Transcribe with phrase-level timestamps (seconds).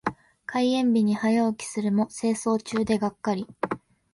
[0.47, 3.45] 開園日に早起きするも清掃中でがっかり。